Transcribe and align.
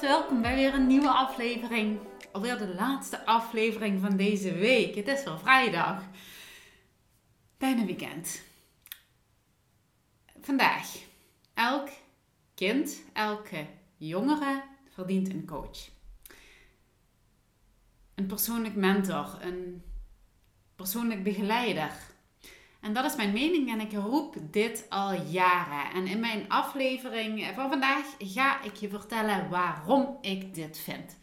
Welkom 0.00 0.42
bij 0.42 0.54
weer 0.54 0.74
een 0.74 0.86
nieuwe 0.86 1.10
aflevering. 1.10 1.98
Alweer 2.32 2.58
de 2.58 2.74
laatste 2.74 3.26
aflevering 3.26 4.00
van 4.00 4.16
deze 4.16 4.52
week. 4.52 4.94
Het 4.94 5.08
is 5.08 5.24
weer 5.24 5.38
vrijdag. 5.38 6.02
Bijna 7.58 7.84
weekend. 7.84 8.42
Vandaag. 10.40 10.96
Elk 11.54 11.88
kind, 12.54 13.02
elke 13.12 13.66
jongere 13.96 14.62
verdient 14.88 15.28
een 15.28 15.46
coach. 15.46 15.88
Een 18.14 18.26
persoonlijk 18.26 18.74
mentor, 18.74 19.38
een 19.40 19.82
persoonlijk 20.76 21.22
begeleider 21.22 21.92
en 22.80 22.92
dat 22.92 23.04
is 23.04 23.16
mijn 23.16 23.32
mening 23.32 23.70
en 23.70 23.80
ik 23.80 23.92
roep 23.92 24.36
dit 24.50 24.86
al 24.88 25.12
jaren. 25.12 25.92
En 25.94 26.06
in 26.06 26.20
mijn 26.20 26.48
aflevering 26.48 27.46
van 27.54 27.68
vandaag 27.68 28.04
ga 28.18 28.62
ik 28.62 28.74
je 28.74 28.88
vertellen 28.88 29.48
waarom 29.48 30.18
ik 30.20 30.54
dit 30.54 30.78
vind. 30.78 31.18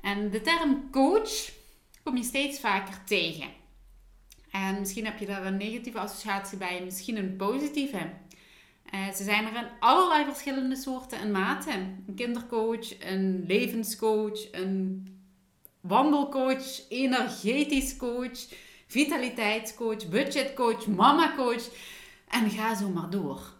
En 0.00 0.30
de 0.30 0.40
term 0.40 0.90
coach 0.90 1.50
kom 2.02 2.16
je 2.16 2.22
steeds 2.22 2.60
vaker 2.60 3.04
tegen. 3.04 3.48
En 4.50 4.78
misschien 4.78 5.04
heb 5.04 5.18
je 5.18 5.26
daar 5.26 5.46
een 5.46 5.56
negatieve 5.56 5.98
associatie 5.98 6.58
bij, 6.58 6.82
misschien 6.84 7.16
een 7.16 7.36
positieve. 7.36 8.10
Uh, 8.94 9.10
ze 9.10 9.24
zijn 9.24 9.46
er 9.46 9.56
in 9.56 9.68
allerlei 9.80 10.24
verschillende 10.24 10.76
soorten 10.76 11.18
en 11.18 11.30
maten. 11.30 12.02
Een 12.06 12.14
kindercoach, 12.14 13.04
een 13.04 13.44
levenscoach, 13.46 14.52
een 14.52 15.06
wandelcoach, 15.80 16.88
energetisch 16.88 17.96
coach 17.96 18.38
vitaliteitscoach, 18.86 20.08
budgetcoach, 20.08 20.86
mamacoach 20.86 21.68
en 22.28 22.50
ga 22.50 22.74
zo 22.74 22.88
maar 22.88 23.10
door. 23.10 23.54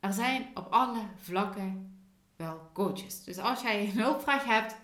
Er 0.00 0.12
zijn 0.12 0.46
op 0.54 0.66
alle 0.70 1.02
vlakken 1.16 1.98
wel 2.36 2.70
coaches. 2.72 3.24
Dus 3.24 3.38
als 3.38 3.62
jij 3.62 3.80
een 3.80 4.00
hulpvraag 4.00 4.44
hebt, 4.44 4.76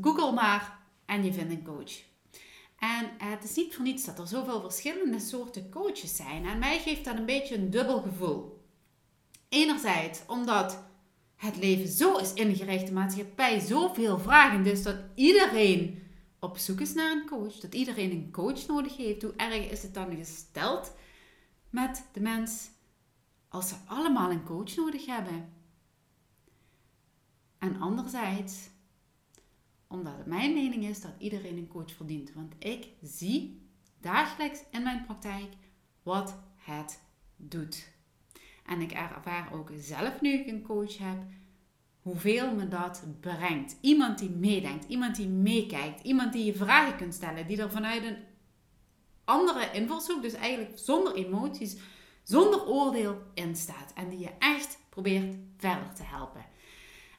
google 0.00 0.32
maar 0.32 0.78
en 1.06 1.24
je 1.24 1.32
vindt 1.32 1.52
een 1.52 1.64
coach. 1.64 2.02
En 2.78 3.28
het 3.28 3.44
is 3.44 3.54
niet 3.56 3.74
voor 3.74 3.84
niets 3.84 4.04
dat 4.04 4.18
er 4.18 4.26
zoveel 4.26 4.60
verschillende 4.60 5.20
soorten 5.20 5.70
coaches 5.70 6.16
zijn. 6.16 6.46
En 6.46 6.58
mij 6.58 6.78
geeft 6.78 7.04
dat 7.04 7.16
een 7.16 7.26
beetje 7.26 7.56
een 7.56 7.70
dubbel 7.70 8.00
gevoel. 8.00 8.64
Enerzijds 9.48 10.20
omdat 10.26 10.84
het 11.36 11.56
leven 11.56 11.88
zo 11.88 12.16
is 12.16 12.32
ingericht, 12.32 12.86
de 12.86 12.92
maatschappij 12.92 13.60
zoveel 13.60 14.18
vragen, 14.18 14.62
dus 14.62 14.82
dat 14.82 14.96
iedereen 15.14 16.05
op 16.46 16.58
zoek 16.58 16.80
is 16.80 16.94
naar 16.94 17.12
een 17.12 17.26
coach, 17.26 17.54
dat 17.54 17.74
iedereen 17.74 18.10
een 18.10 18.30
coach 18.30 18.66
nodig 18.66 18.96
heeft, 18.96 19.22
hoe 19.22 19.36
erg 19.36 19.70
is 19.70 19.82
het 19.82 19.94
dan 19.94 20.16
gesteld 20.16 20.92
met 21.70 22.04
de 22.12 22.20
mens 22.20 22.70
als 23.48 23.68
ze 23.68 23.74
allemaal 23.86 24.30
een 24.30 24.44
coach 24.44 24.76
nodig 24.76 25.06
hebben? 25.06 25.52
En 27.58 27.80
anderzijds, 27.80 28.68
omdat 29.86 30.16
het 30.16 30.26
mijn 30.26 30.52
mening 30.52 30.84
is 30.84 31.00
dat 31.00 31.12
iedereen 31.18 31.56
een 31.56 31.68
coach 31.68 31.92
verdient. 31.92 32.32
Want 32.32 32.54
ik 32.58 32.88
zie 33.02 33.68
dagelijks 34.00 34.60
in 34.70 34.82
mijn 34.82 35.04
praktijk 35.04 35.52
wat 36.02 36.38
het 36.56 37.00
doet. 37.36 37.88
En 38.64 38.80
ik 38.80 38.92
ervaar 38.92 39.52
ook 39.52 39.70
zelf 39.76 40.20
nu 40.20 40.32
ik 40.32 40.46
een 40.46 40.62
coach 40.62 40.98
heb, 40.98 41.18
hoeveel 42.06 42.54
me 42.54 42.68
dat 42.68 43.02
brengt. 43.20 43.76
Iemand 43.80 44.18
die 44.18 44.30
meedenkt, 44.30 44.84
iemand 44.88 45.16
die 45.16 45.28
meekijkt, 45.28 46.02
iemand 46.02 46.32
die 46.32 46.44
je 46.44 46.54
vragen 46.54 46.96
kunt 46.96 47.14
stellen, 47.14 47.46
die 47.46 47.60
er 47.60 47.70
vanuit 47.70 48.04
een 48.04 48.16
andere 49.24 49.70
invalshoek, 49.72 50.22
dus 50.22 50.32
eigenlijk 50.32 50.78
zonder 50.78 51.14
emoties, 51.14 51.76
zonder 52.22 52.66
oordeel 52.66 53.22
in 53.34 53.56
staat 53.56 53.92
en 53.94 54.08
die 54.08 54.18
je 54.18 54.30
echt 54.38 54.78
probeert 54.88 55.34
verder 55.56 55.94
te 55.94 56.02
helpen. 56.02 56.44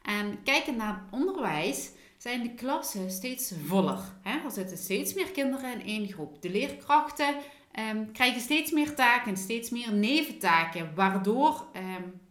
En 0.01 0.43
kijkend 0.43 0.77
naar 0.77 1.07
onderwijs 1.11 1.91
zijn 2.17 2.43
de 2.43 2.53
klassen 2.53 3.11
steeds 3.11 3.53
voller. 3.65 3.99
Er 4.23 4.51
zitten 4.51 4.77
steeds 4.77 5.13
meer 5.13 5.31
kinderen 5.31 5.73
in 5.73 5.85
één 5.85 6.07
groep. 6.07 6.41
De 6.41 6.49
leerkrachten 6.49 7.35
um, 7.79 8.11
krijgen 8.11 8.41
steeds 8.41 8.71
meer 8.71 8.95
taken, 8.95 9.37
steeds 9.37 9.69
meer 9.69 9.93
neventaken, 9.93 10.95
waardoor 10.95 11.67
um, 11.75 12.26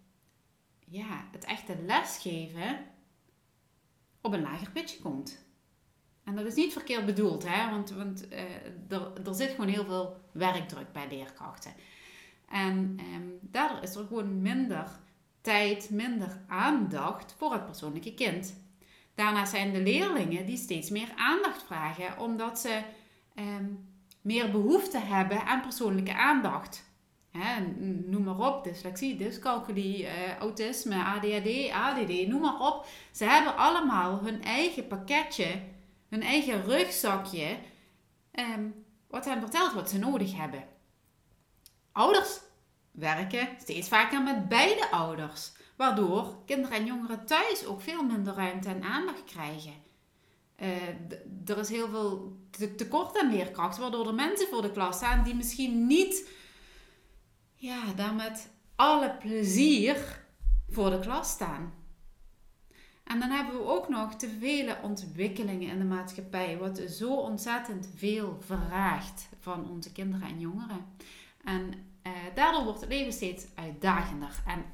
ja, 0.89 1.29
het 1.33 1.45
echte 1.45 1.77
lesgeven 1.87 2.79
op 4.21 4.33
een 4.33 4.43
lager 4.43 4.71
pitje 4.71 4.99
komt. 4.99 5.45
En 6.25 6.37
dat 6.37 6.47
is 6.47 6.55
niet 6.55 6.73
verkeerd 6.73 7.07
bedoeld, 7.07 7.45
hè? 7.49 7.71
want, 7.71 7.91
want 7.91 8.33
uh, 8.33 8.41
er, 8.89 9.13
er 9.27 9.35
zit 9.35 9.51
gewoon 9.51 9.69
heel 9.69 9.85
veel 9.85 10.21
werkdruk 10.33 10.93
bij 10.93 11.09
leerkrachten. 11.09 11.73
En 12.49 12.99
um, 13.15 13.39
daardoor 13.41 13.83
is 13.83 13.95
er 13.95 14.07
gewoon 14.07 14.43
minder 14.43 15.01
tijd, 15.41 15.91
minder 15.91 16.41
aandacht 16.47 17.35
voor 17.39 17.53
het 17.53 17.65
persoonlijke 17.65 18.15
kind. 18.15 18.57
Daarnaast 19.15 19.51
zijn 19.51 19.73
de 19.73 19.83
leerlingen 19.83 20.47
die 20.47 20.57
steeds 20.57 20.91
meer 20.91 21.13
aandacht 21.17 21.63
vragen, 21.63 22.19
omdat 22.19 22.59
ze 22.59 22.83
um, 23.35 23.89
meer 24.21 24.51
behoefte 24.51 24.99
hebben 24.99 25.45
aan 25.47 25.61
persoonlijke 25.61 26.15
aandacht 26.15 26.85
noem 28.07 28.23
maar 28.23 28.39
op, 28.39 28.65
dyslexie, 28.65 29.17
dyscalculie, 29.17 30.03
uh, 30.03 30.37
autisme, 30.39 31.05
ADHD, 31.05 31.71
ADD, 31.71 32.27
noem 32.27 32.41
maar 32.41 32.61
op. 32.61 32.87
Ze 33.13 33.25
hebben 33.25 33.57
allemaal 33.57 34.21
hun 34.23 34.43
eigen 34.43 34.87
pakketje, 34.87 35.63
hun 36.09 36.23
eigen 36.23 36.65
rugzakje, 36.65 37.59
um, 38.33 38.85
wat 39.09 39.25
hen 39.25 39.41
vertelt 39.41 39.73
wat 39.73 39.91
ze 39.91 39.99
nodig 39.99 40.37
hebben. 40.37 40.65
Ouders 41.93 42.41
werken 42.91 43.49
steeds 43.59 43.89
vaker 43.89 44.23
met 44.23 44.49
beide 44.49 44.91
ouders, 44.91 45.53
waardoor 45.77 46.45
kinderen 46.45 46.77
en 46.77 46.87
jongeren 46.87 47.27
thuis 47.27 47.67
ook 47.67 47.81
veel 47.81 48.05
minder 48.05 48.35
ruimte 48.35 48.69
en 48.69 48.83
aandacht 48.83 49.25
krijgen. 49.25 49.85
Uh, 50.63 51.47
er 51.47 51.59
is 51.59 51.69
heel 51.69 51.89
veel 51.89 52.37
tekort 52.77 53.19
aan 53.19 53.31
leerkracht, 53.31 53.79
waardoor 53.79 54.07
er 54.07 54.15
mensen 54.15 54.49
voor 54.49 54.63
de 54.63 54.73
klas 54.73 54.97
staan 54.97 55.25
die 55.25 55.35
misschien 55.35 55.87
niet 55.87 56.29
ja, 57.57 57.93
daar 57.93 58.15
met 58.15 58.51
alle 58.75 59.17
plezier 59.19 60.25
voor 60.69 60.91
de 60.91 60.99
klas 60.99 61.31
staan. 61.31 61.73
En 63.05 63.21
dan 63.21 63.31
hebben 63.31 63.55
we 63.55 63.67
ook 63.67 63.89
nog 63.89 64.15
te 64.15 64.29
vele 64.41 64.79
ontwikkelingen 64.83 65.69
in 65.69 65.79
de 65.79 65.85
maatschappij, 65.85 66.59
wat 66.59 66.79
zo 66.79 67.15
ontzettend 67.15 67.89
veel 67.95 68.39
vraagt 68.41 69.29
van 69.41 69.71
onze 69.71 69.93
kinderen 69.93 70.29
en 70.29 70.41
jongeren. 70.41 70.85
En 71.45 71.73
eh, 72.03 72.13
daardoor 72.35 72.65
wordt 72.65 72.81
het 72.81 72.89
leven 72.89 73.13
steeds 73.13 73.47
uitdagender. 73.55 74.43
En 74.47 74.65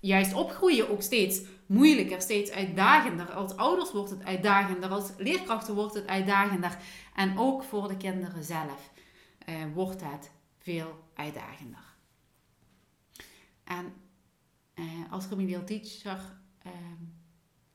juist 0.00 0.34
opgroeien 0.34 0.90
ook 0.90 1.02
steeds 1.02 1.40
moeilijker, 1.66 2.20
steeds 2.22 2.50
uitdagender. 2.50 3.32
Als 3.32 3.56
ouders 3.56 3.92
wordt 3.92 4.10
het 4.10 4.24
uitdagender, 4.24 4.90
als 4.90 5.12
leerkrachten 5.16 5.74
wordt 5.74 5.94
het 5.94 6.06
uitdagender. 6.06 6.78
En 7.14 7.38
ook 7.38 7.62
voor 7.62 7.88
de 7.88 7.96
kinderen 7.96 8.44
zelf 8.44 8.90
eh, 9.38 9.54
wordt 9.74 10.00
het 10.00 10.30
veel 10.58 11.04
uitdagender. 11.14 11.87
En 13.68 13.92
eh, 14.74 14.84
als 15.10 15.28
remedial 15.28 15.64
teacher 15.64 16.20
eh, 16.58 16.72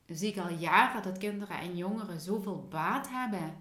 zie 0.05 0.29
ik 0.29 0.37
al 0.37 0.49
jaren 0.49 1.03
dat 1.03 1.17
kinderen 1.17 1.59
en 1.59 1.77
jongeren 1.77 2.21
zoveel 2.21 2.67
baat 2.69 3.09
hebben 3.09 3.55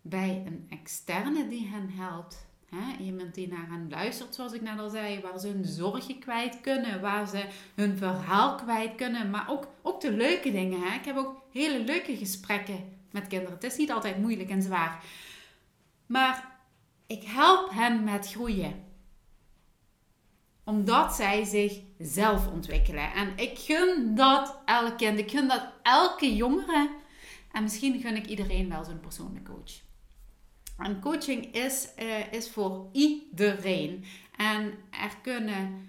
bij 0.00 0.42
een 0.46 0.66
externe 0.68 1.48
die 1.48 1.66
hen 1.66 1.90
helpt. 1.90 2.46
Hè? 2.68 3.04
Iemand 3.04 3.34
die 3.34 3.48
naar 3.48 3.68
hen 3.68 3.90
luistert, 3.90 4.34
zoals 4.34 4.52
ik 4.52 4.60
net 4.60 4.78
al 4.78 4.88
zei, 4.88 5.20
waar 5.20 5.38
ze 5.38 5.48
hun 5.48 5.64
zorgen 5.64 6.18
kwijt 6.18 6.60
kunnen, 6.60 7.00
waar 7.00 7.28
ze 7.28 7.48
hun 7.74 7.96
verhaal 7.96 8.54
kwijt 8.54 8.94
kunnen, 8.94 9.30
maar 9.30 9.50
ook, 9.50 9.68
ook 9.82 10.00
de 10.00 10.12
leuke 10.12 10.52
dingen. 10.52 10.92
Ik 10.92 11.04
heb 11.04 11.16
ook 11.16 11.42
hele 11.52 11.84
leuke 11.84 12.16
gesprekken 12.16 12.98
met 13.10 13.26
kinderen. 13.26 13.54
Het 13.54 13.64
is 13.64 13.76
niet 13.76 13.92
altijd 13.92 14.18
moeilijk 14.18 14.50
en 14.50 14.62
zwaar. 14.62 15.04
Maar 16.06 16.58
ik 17.06 17.22
help 17.22 17.70
hen 17.70 18.04
met 18.04 18.28
groeien 18.28 18.85
omdat 20.66 21.14
zij 21.14 21.44
zichzelf 21.44 22.46
ontwikkelen. 22.46 23.12
En 23.12 23.32
ik 23.36 23.58
gun 23.58 24.14
dat 24.14 24.58
elk 24.64 24.98
kind. 24.98 25.18
Ik 25.18 25.30
gun 25.30 25.48
dat 25.48 25.66
elke 25.82 26.36
jongere. 26.36 26.90
En 27.52 27.62
misschien 27.62 28.00
gun 28.00 28.16
ik 28.16 28.26
iedereen 28.26 28.68
wel 28.68 28.84
zo'n 28.84 29.00
persoonlijke 29.00 29.52
coach. 29.52 29.72
En 30.78 31.00
coaching 31.00 31.54
is, 31.54 31.88
uh, 31.98 32.32
is 32.32 32.50
voor 32.50 32.88
iedereen. 32.92 34.04
En 34.36 34.74
er 34.90 35.16
kunnen 35.22 35.88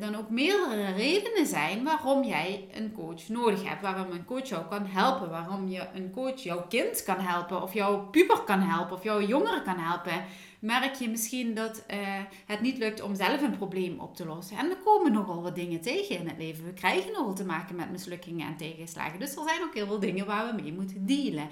dan 0.00 0.14
ook 0.14 0.30
meerdere 0.30 0.92
redenen 0.92 1.46
zijn 1.46 1.84
waarom 1.84 2.24
jij 2.24 2.68
een 2.72 2.92
coach 2.92 3.28
nodig 3.28 3.68
hebt. 3.68 3.82
Waarom 3.82 4.10
een 4.10 4.24
coach 4.24 4.48
jou 4.48 4.66
kan 4.66 4.86
helpen. 4.86 5.30
Waarom 5.30 5.68
je 5.68 5.86
een 5.94 6.10
coach 6.10 6.40
jouw 6.40 6.66
kind 6.68 7.02
kan 7.02 7.18
helpen. 7.18 7.62
Of 7.62 7.74
jouw 7.74 8.08
puber 8.10 8.40
kan 8.40 8.60
helpen. 8.60 8.96
Of 8.96 9.02
jouw 9.02 9.20
jongere 9.20 9.62
kan 9.62 9.78
helpen 9.78 10.24
merk 10.62 10.94
je 10.94 11.08
misschien 11.08 11.54
dat 11.54 11.84
uh, 11.90 11.98
het 12.46 12.60
niet 12.60 12.78
lukt 12.78 13.00
om 13.00 13.14
zelf 13.14 13.42
een 13.42 13.56
probleem 13.56 14.00
op 14.00 14.16
te 14.16 14.26
lossen. 14.26 14.56
En 14.56 14.68
we 14.68 14.76
komen 14.84 15.12
nogal 15.12 15.42
wat 15.42 15.54
dingen 15.54 15.80
tegen 15.80 16.18
in 16.18 16.28
het 16.28 16.38
leven. 16.38 16.64
We 16.64 16.72
krijgen 16.72 17.12
nogal 17.12 17.34
te 17.34 17.44
maken 17.44 17.76
met 17.76 17.90
mislukkingen 17.90 18.46
en 18.46 18.56
tegenslagen. 18.56 19.18
Dus 19.18 19.36
er 19.36 19.42
zijn 19.48 19.62
ook 19.62 19.74
heel 19.74 19.86
veel 19.86 19.98
dingen 19.98 20.26
waar 20.26 20.46
we 20.46 20.62
mee 20.62 20.72
moeten 20.72 21.06
dealen. 21.06 21.48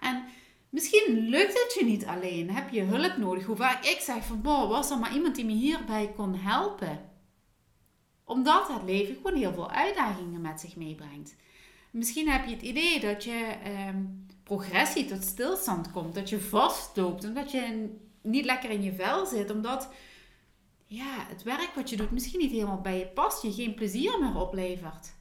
En 0.00 0.24
misschien 0.68 1.28
lukt 1.28 1.62
het 1.62 1.76
je 1.78 1.84
niet 1.84 2.06
alleen. 2.06 2.50
Heb 2.50 2.70
je 2.70 2.82
hulp 2.82 3.16
nodig? 3.16 3.44
Hoe 3.44 3.56
vaak 3.56 3.84
ik 3.84 4.00
zeg 4.00 4.24
van, 4.24 4.42
was 4.42 4.90
er 4.90 4.98
maar 4.98 5.14
iemand 5.14 5.34
die 5.34 5.44
me 5.44 5.52
hierbij 5.52 6.12
kon 6.16 6.34
helpen? 6.34 7.12
Omdat 8.24 8.68
het 8.68 8.82
leven 8.82 9.14
gewoon 9.14 9.36
heel 9.36 9.52
veel 9.52 9.70
uitdagingen 9.70 10.40
met 10.40 10.60
zich 10.60 10.76
meebrengt. 10.76 11.36
Misschien 11.90 12.28
heb 12.28 12.46
je 12.46 12.54
het 12.54 12.62
idee 12.62 13.00
dat 13.00 13.24
je 13.24 13.56
ehm, 13.64 14.04
progressie 14.42 15.04
tot 15.04 15.24
stilstand 15.24 15.90
komt. 15.90 16.14
Dat 16.14 16.28
je 16.28 16.40
vastloopt. 16.40 17.24
Omdat 17.24 17.50
je 17.50 17.94
niet 18.22 18.44
lekker 18.44 18.70
in 18.70 18.82
je 18.82 18.94
vel 18.94 19.26
zit. 19.26 19.50
Omdat 19.50 19.88
ja, 20.84 21.26
het 21.28 21.42
werk 21.42 21.70
wat 21.74 21.90
je 21.90 21.96
doet 21.96 22.10
misschien 22.10 22.40
niet 22.40 22.50
helemaal 22.50 22.80
bij 22.80 22.98
je 22.98 23.06
past. 23.06 23.42
Je 23.42 23.52
geen 23.52 23.74
plezier 23.74 24.18
meer 24.20 24.36
oplevert. 24.36 25.13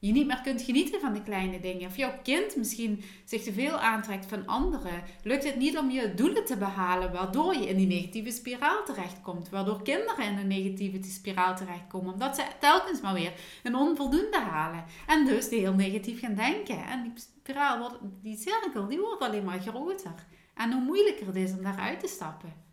Je 0.00 0.12
niet 0.12 0.26
meer 0.26 0.40
kunt 0.40 0.62
genieten 0.62 1.00
van 1.00 1.12
de 1.12 1.22
kleine 1.22 1.60
dingen. 1.60 1.88
Of 1.88 1.96
jouw 1.96 2.12
kind 2.22 2.56
misschien 2.56 3.04
zich 3.24 3.42
te 3.42 3.52
veel 3.52 3.78
aantrekt 3.78 4.26
van 4.26 4.46
anderen. 4.46 5.02
Lukt 5.22 5.44
het 5.44 5.56
niet 5.56 5.78
om 5.78 5.90
je 5.90 6.14
doelen 6.14 6.44
te 6.44 6.56
behalen, 6.56 7.12
waardoor 7.12 7.54
je 7.54 7.68
in 7.68 7.76
die 7.76 7.86
negatieve 7.86 8.30
spiraal 8.30 8.84
terechtkomt. 8.84 9.48
Waardoor 9.48 9.82
kinderen 9.82 10.24
in 10.24 10.36
een 10.36 10.46
negatieve 10.46 11.10
spiraal 11.10 11.56
terechtkomen. 11.56 12.12
Omdat 12.12 12.36
ze 12.36 12.42
telkens 12.60 13.00
maar 13.00 13.14
weer 13.14 13.32
een 13.62 13.74
onvoldoende 13.74 14.40
halen. 14.40 14.84
En 15.06 15.24
dus 15.24 15.48
heel 15.48 15.74
negatief 15.74 16.20
gaan 16.20 16.34
denken. 16.34 16.86
En 16.86 17.02
die 17.02 17.12
spiraal, 17.16 17.78
wordt, 17.78 17.98
die 18.22 18.36
cirkel, 18.36 18.86
die 18.86 19.00
wordt 19.00 19.22
alleen 19.22 19.44
maar 19.44 19.60
groter. 19.60 20.26
En 20.54 20.72
hoe 20.72 20.82
moeilijker 20.82 21.26
het 21.26 21.36
is 21.36 21.52
om 21.52 21.62
daaruit 21.62 22.00
te 22.00 22.08
stappen. 22.08 22.66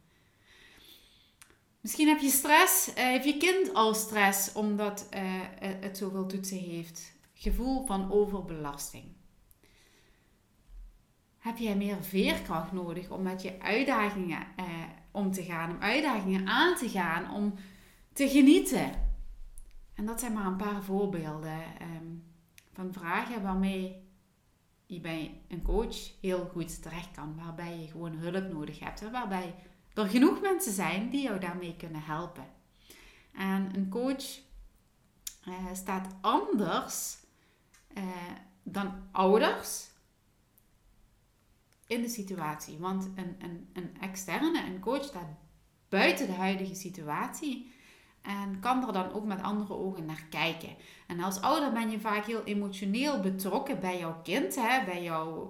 Misschien 1.81 2.07
heb 2.07 2.19
je 2.19 2.30
stress, 2.30 2.88
uh, 2.88 2.94
heeft 2.95 3.25
je 3.25 3.38
kind 3.38 3.74
al 3.74 3.94
stress 3.94 4.54
omdat 4.54 5.07
uh, 5.13 5.22
het 5.60 5.98
zoveel 5.98 6.25
toetsen 6.25 6.57
heeft. 6.57 7.14
Gevoel 7.45 7.86
van 7.86 8.12
overbelasting. 8.12 9.03
Heb 11.38 11.57
jij 11.57 11.75
meer 11.75 12.03
veerkracht 12.03 12.71
nodig 12.71 13.09
om 13.09 13.21
met 13.21 13.42
je 13.42 13.62
uitdagingen 13.62 14.47
uh, 14.59 14.65
om 15.12 15.31
te 15.31 15.44
gaan, 15.44 15.69
om 15.69 15.81
uitdagingen 15.81 16.47
aan 16.47 16.75
te 16.75 16.89
gaan, 16.89 17.31
om 17.31 17.53
te 18.13 18.30
genieten? 18.30 18.92
En 19.94 20.06
dat 20.06 20.19
zijn 20.19 20.33
maar 20.33 20.45
een 20.45 20.56
paar 20.56 20.83
voorbeelden 20.83 21.59
um, 21.81 22.24
van 22.74 22.94
vragen 22.94 23.42
waarmee 23.42 24.09
je 24.86 25.00
bij 25.00 25.41
een 25.48 25.62
coach 25.62 26.19
heel 26.21 26.45
goed 26.45 26.81
terecht 26.81 27.12
kan. 27.12 27.36
Waarbij 27.36 27.80
je 27.80 27.88
gewoon 27.88 28.13
hulp 28.13 28.53
nodig 28.53 28.80
hebt. 28.80 29.12
Waarbij 29.12 29.56
er 29.94 30.07
genoeg 30.07 30.41
mensen 30.41 30.74
zijn 30.74 31.09
die 31.09 31.21
jou 31.21 31.39
daarmee 31.39 31.75
kunnen 31.75 32.03
helpen. 32.03 32.48
En 33.33 33.75
een 33.75 33.89
coach 33.89 34.39
uh, 35.48 35.74
staat 35.74 36.15
anders 36.21 37.24
uh, 37.97 38.03
dan 38.63 38.94
ouders 39.12 39.88
in 41.88 42.01
de 42.01 42.09
situatie. 42.09 42.77
Want 42.77 43.09
een, 43.15 43.36
een, 43.39 43.69
een 43.74 43.97
externe, 44.01 44.65
een 44.65 44.80
coach 44.80 45.03
staat 45.03 45.27
buiten 45.89 46.27
de 46.27 46.33
huidige 46.33 46.75
situatie. 46.75 47.74
En 48.21 48.59
kan 48.59 48.88
er 48.88 48.94
dan 48.94 49.13
ook 49.13 49.25
met 49.25 49.42
andere 49.42 49.74
ogen 49.74 50.06
naar 50.06 50.25
kijken. 50.30 50.69
En 51.07 51.19
als 51.19 51.42
ouder 51.42 51.71
ben 51.71 51.89
je 51.89 52.00
vaak 52.00 52.25
heel 52.25 52.44
emotioneel 52.44 53.19
betrokken 53.19 53.80
bij 53.80 54.00
jouw 54.00 54.21
kind. 54.24 54.56
Hè? 54.56 54.86
Bij, 54.86 55.03
jou, 55.03 55.48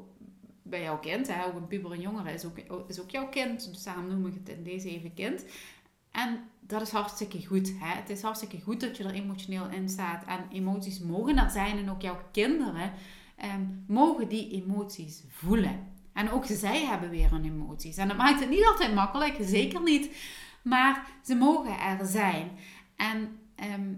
bij 0.62 0.82
jouw 0.82 1.00
kind. 1.00 1.28
Hè? 1.28 1.46
Ook 1.46 1.56
een 1.56 1.68
puber 1.68 1.92
en 1.92 2.02
jongere 2.02 2.34
is 2.34 2.46
ook, 2.46 2.58
is 2.88 3.00
ook 3.00 3.10
jouw 3.10 3.30
kind. 3.30 3.74
Dus 3.74 3.84
daarom 3.84 4.08
noem 4.08 4.26
ik 4.26 4.34
het 4.34 4.50
in 4.50 4.64
deze 4.64 4.90
even 4.90 5.14
kind. 5.14 5.46
En 6.16 6.50
dat 6.60 6.82
is 6.82 6.92
hartstikke 6.92 7.46
goed. 7.46 7.74
Hè? 7.80 7.96
Het 7.96 8.10
is 8.10 8.22
hartstikke 8.22 8.62
goed 8.62 8.80
dat 8.80 8.98
je 8.98 9.04
er 9.04 9.14
emotioneel 9.14 9.70
in 9.70 9.90
staat. 9.90 10.26
En 10.26 10.46
emoties 10.52 11.00
mogen 11.00 11.38
er 11.38 11.50
zijn. 11.50 11.78
En 11.78 11.90
ook 11.90 12.02
jouw 12.02 12.20
kinderen 12.32 12.92
eh, 13.36 13.54
mogen 13.88 14.28
die 14.28 14.52
emoties 14.52 15.24
voelen. 15.30 15.94
En 16.14 16.32
ook 16.32 16.46
zij 16.46 16.86
hebben 16.86 17.10
weer 17.10 17.32
hun 17.32 17.46
emoties. 17.46 17.98
En 17.98 18.08
dat 18.08 18.18
maakt 18.18 18.40
het 18.40 18.50
niet 18.50 18.66
altijd 18.66 18.94
makkelijk. 18.94 19.38
Zeker 19.42 19.82
niet. 19.82 20.16
Maar 20.64 21.08
ze 21.24 21.36
mogen 21.36 21.80
er 21.80 22.06
zijn. 22.06 22.52
En 22.96 23.40
ehm, 23.56 23.94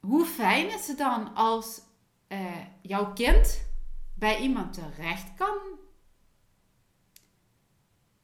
hoe 0.00 0.24
fijn 0.24 0.66
is 0.66 0.88
het 0.88 0.98
dan 0.98 1.34
als 1.34 1.80
uh, 2.28 2.38
jouw 2.82 3.12
kind 3.12 3.66
bij 4.14 4.40
iemand 4.40 4.72
terecht 4.72 5.34
kan 5.36 5.71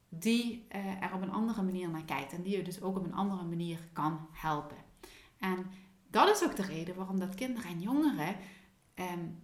die 0.09 0.67
uh, 0.75 1.03
er 1.03 1.13
op 1.13 1.21
een 1.21 1.31
andere 1.31 1.61
manier 1.61 1.89
naar 1.89 2.05
kijkt 2.05 2.33
en 2.33 2.41
die 2.41 2.57
je 2.57 2.63
dus 2.63 2.81
ook 2.81 2.97
op 2.97 3.03
een 3.03 3.13
andere 3.13 3.43
manier 3.43 3.79
kan 3.93 4.27
helpen. 4.31 4.77
En 5.37 5.71
dat 6.09 6.29
is 6.29 6.43
ook 6.43 6.55
de 6.55 6.61
reden 6.61 6.95
waarom 6.95 7.19
dat 7.19 7.35
kinderen 7.35 7.69
en 7.69 7.81
jongeren 7.81 8.35
um, 8.95 9.39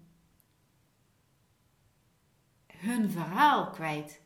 hun 2.67 3.09
verhaal 3.11 3.69
kwijt 3.69 4.21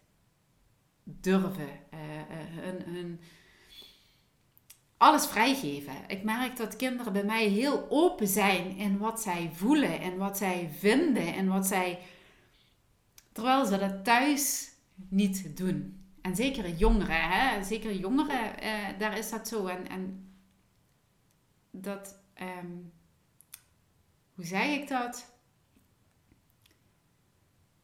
durven, 1.04 1.70
uh, 1.94 2.00
hun, 2.64 2.94
hun 2.94 3.20
alles 4.98 5.28
vrijgeven. 5.28 5.94
Ik 6.08 6.24
merk 6.24 6.58
dat 6.58 6.76
kinderen 6.76 7.14
bij 7.14 7.24
mij 7.24 7.48
heel 7.48 7.86
open 7.90 8.28
zijn 8.28 8.76
in 8.76 8.98
wat 8.98 9.22
zij 9.22 9.52
voelen 9.54 10.00
en 10.00 10.18
wat 10.18 10.38
zij 10.38 10.70
vinden 10.78 11.34
en 11.34 11.48
wat 11.48 11.68
zij. 11.68 12.00
Terwijl 13.32 13.66
ze 13.66 13.78
dat 13.78 14.04
thuis 14.04 14.72
niet 14.96 15.58
doen. 15.58 16.09
En 16.30 16.36
zeker 16.36 16.70
jongeren, 16.70 17.30
hè? 17.30 17.64
zeker 17.64 17.94
jongeren, 17.94 18.60
eh, 18.60 19.00
daar 19.00 19.18
is 19.18 19.30
dat 19.30 19.48
zo. 19.48 19.66
En, 19.66 19.88
en 19.88 20.32
dat, 21.72 22.20
um, 22.42 22.92
hoe 24.34 24.46
zei 24.46 24.72
ik 24.72 24.88
dat? 24.88 25.34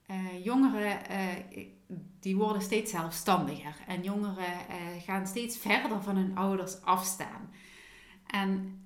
Uh, 0.07 0.43
jongeren, 0.43 0.99
uh, 1.11 1.97
die 2.19 2.35
worden 2.35 2.61
steeds 2.61 2.91
zelfstandiger. 2.91 3.75
En 3.87 4.03
jongeren 4.03 4.53
uh, 4.69 5.01
gaan 5.03 5.27
steeds 5.27 5.57
verder 5.57 6.01
van 6.03 6.15
hun 6.15 6.37
ouders 6.37 6.81
afstaan. 6.81 7.51
En 8.27 8.81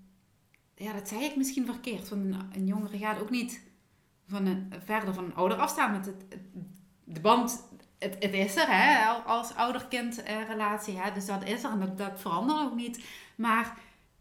ja, 0.75 0.93
dat 0.93 1.07
zei 1.07 1.23
ik 1.23 1.35
misschien 1.35 1.65
verkeerd. 1.65 2.09
Want 2.09 2.21
een, 2.21 2.49
een 2.53 2.65
jongere 2.65 2.97
gaat 2.97 3.19
ook 3.19 3.29
niet 3.29 3.63
van 4.27 4.45
een, 4.45 4.73
verder 4.85 5.13
van 5.13 5.23
een 5.23 5.35
ouder 5.35 5.57
afstaan. 5.57 5.91
Met 5.91 6.05
het, 6.05 6.25
de 7.03 7.21
band, 7.21 7.68
het, 7.99 8.33
is 8.33 8.55
er 8.55 8.67
hè, 8.67 9.05
als 9.09 9.55
ouder-kind 9.55 10.23
relatie. 10.47 10.97
Hè, 10.97 11.11
dus 11.13 11.25
dat 11.25 11.43
is 11.43 11.63
er 11.63 11.69
en 11.69 11.93
dat, 11.95 12.11
verandert 12.15 12.59
ook 12.59 12.75
niet. 12.75 13.03
Maar 13.35 13.77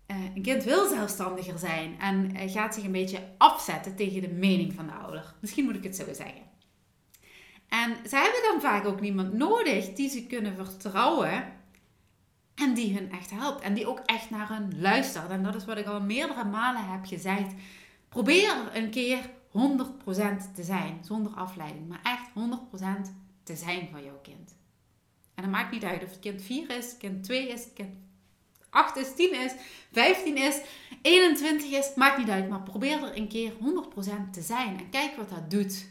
een 0.06 0.42
kind 0.42 0.64
wil 0.64 0.88
zelfstandiger 0.88 1.58
zijn 1.58 2.00
en 2.00 2.48
gaat 2.48 2.74
zich 2.74 2.84
een 2.84 2.92
beetje 2.92 3.28
afzetten 3.38 3.96
tegen 3.96 4.20
de 4.20 4.28
mening 4.28 4.72
van 4.74 4.86
de 4.86 4.92
ouder. 4.92 5.34
Misschien 5.40 5.64
moet 5.64 5.76
ik 5.76 5.84
het 5.84 5.96
zo 5.96 6.04
zeggen. 6.04 6.46
En 7.68 7.96
ze 8.08 8.16
hebben 8.16 8.42
dan 8.42 8.60
vaak 8.60 8.86
ook 8.86 9.00
niemand 9.00 9.32
nodig 9.32 9.92
die 9.92 10.10
ze 10.10 10.26
kunnen 10.26 10.56
vertrouwen 10.56 11.44
en 12.54 12.74
die 12.74 12.94
hun 12.94 13.12
echt 13.12 13.30
helpt. 13.30 13.62
En 13.62 13.74
die 13.74 13.86
ook 13.86 14.02
echt 14.04 14.30
naar 14.30 14.48
hun 14.48 14.80
luistert. 14.80 15.30
En 15.30 15.42
dat 15.42 15.54
is 15.54 15.64
wat 15.64 15.78
ik 15.78 15.86
al 15.86 16.00
meerdere 16.00 16.44
malen 16.44 16.84
heb 16.84 17.06
gezegd. 17.06 17.52
Probeer 18.08 18.54
een 18.74 18.90
keer 18.90 19.30
100% 19.48 20.54
te 20.54 20.62
zijn, 20.62 20.98
zonder 21.04 21.32
afleiding. 21.32 21.88
Maar 21.88 22.00
echt 22.02 22.28
100% 23.08 23.12
te 23.48 23.56
zijn 23.56 23.88
voor 23.90 24.00
jouw 24.00 24.20
kind. 24.22 24.56
En 25.34 25.42
dat 25.42 25.52
maakt 25.52 25.72
niet 25.72 25.84
uit 25.84 26.02
of 26.02 26.10
het 26.10 26.18
kind 26.18 26.42
4 26.42 26.70
is, 26.70 26.96
kind 26.96 27.24
2 27.24 27.48
is, 27.48 27.72
kind 27.74 27.96
8 28.70 28.96
is, 28.96 29.14
10 29.14 29.34
is, 29.44 29.52
15 29.92 30.36
is, 30.36 30.60
21 31.02 31.70
is. 31.70 31.94
Maakt 31.94 32.18
niet 32.18 32.28
uit, 32.28 32.48
maar 32.48 32.62
probeer 32.62 33.02
er 33.02 33.16
een 33.16 33.28
keer 33.28 33.52
100% 33.52 34.30
te 34.30 34.42
zijn. 34.42 34.78
En 34.78 34.90
kijk 34.90 35.16
wat 35.16 35.30
dat 35.30 35.50
doet. 35.50 35.90